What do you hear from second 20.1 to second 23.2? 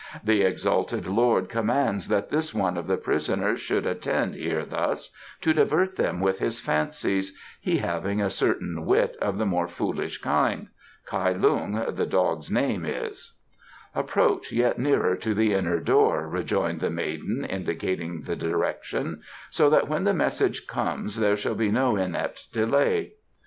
message comes there shall be no inept delay."